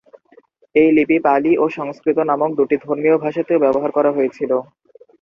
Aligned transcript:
এই 0.75 0.89
লিপি 0.97 1.17
পালি 1.25 1.51
ও 1.57 1.75
সংস্কৃত 1.77 2.17
নামক 2.29 2.51
দুটি 2.59 2.75
ধর্মীয় 2.85 3.15
ভাষাতেও 3.23 3.63
ব্যবহার 3.63 3.91
করা 3.97 4.11
হয়েছিলো। 4.13 4.57